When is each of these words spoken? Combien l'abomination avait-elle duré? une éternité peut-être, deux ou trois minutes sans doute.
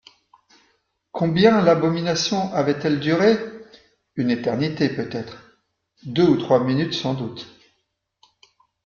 Combien 1.11 1.61
l'abomination 1.61 2.51
avait-elle 2.55 2.99
duré? 2.99 3.37
une 4.15 4.31
éternité 4.31 4.89
peut-être, 4.89 5.37
deux 6.05 6.27
ou 6.27 6.37
trois 6.37 6.63
minutes 6.63 6.95
sans 6.95 7.13
doute. 7.13 7.45